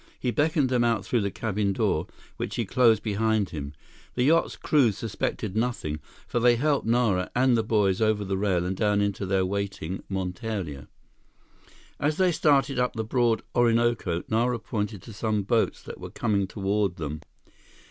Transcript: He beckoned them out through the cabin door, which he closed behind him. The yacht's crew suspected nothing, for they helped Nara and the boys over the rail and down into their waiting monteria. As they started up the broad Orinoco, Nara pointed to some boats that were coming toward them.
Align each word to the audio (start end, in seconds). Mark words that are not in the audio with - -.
He 0.19 0.31
beckoned 0.31 0.69
them 0.69 0.83
out 0.83 1.05
through 1.05 1.21
the 1.21 1.29
cabin 1.29 1.73
door, 1.73 2.07
which 2.37 2.55
he 2.55 2.65
closed 2.65 3.03
behind 3.03 3.51
him. 3.51 3.73
The 4.15 4.23
yacht's 4.23 4.55
crew 4.55 4.91
suspected 4.91 5.55
nothing, 5.55 5.99
for 6.25 6.39
they 6.39 6.55
helped 6.55 6.87
Nara 6.87 7.29
and 7.35 7.55
the 7.55 7.61
boys 7.61 8.01
over 8.01 8.25
the 8.25 8.35
rail 8.35 8.65
and 8.65 8.75
down 8.75 8.99
into 8.99 9.27
their 9.27 9.45
waiting 9.45 10.01
monteria. 10.09 10.87
As 11.99 12.17
they 12.17 12.31
started 12.31 12.79
up 12.79 12.93
the 12.93 13.03
broad 13.03 13.43
Orinoco, 13.53 14.23
Nara 14.27 14.57
pointed 14.57 15.03
to 15.03 15.13
some 15.13 15.43
boats 15.43 15.83
that 15.83 15.99
were 15.99 16.09
coming 16.09 16.47
toward 16.47 16.95
them. 16.95 17.21